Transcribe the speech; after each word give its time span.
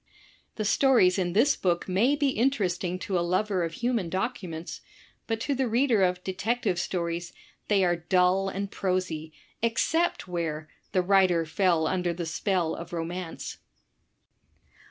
'* 0.29 0.55
The 0.55 0.65
stories 0.65 1.19
in 1.19 1.33
this 1.33 1.55
book 1.55 1.87
may 1.87 2.15
be 2.15 2.29
interesting 2.29 2.97
to 2.97 3.19
a 3.19 3.21
lover 3.21 3.63
of 3.63 3.73
human 3.73 4.09
documents, 4.09 4.81
but 5.27 5.39
to 5.41 5.53
the 5.53 5.67
reader 5.67 6.01
of 6.01 6.23
"Detective 6.23 6.79
Stories, 6.79 7.33
they 7.67 7.83
are 7.85 7.97
dull 7.97 8.49
and 8.49 8.71
prosy, 8.71 9.31
eoccept 9.61 10.21
where" 10.27 10.67
the 10.91 11.03
writer 11.03 11.45
fell 11.45 11.83
imder 11.85 12.17
the 12.17 12.25
spell 12.25 12.73
of 12.73 12.91
romance. 12.93 13.59